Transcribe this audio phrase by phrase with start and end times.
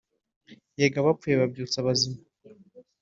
[0.79, 2.21] yego abapfuye babyutsa abazima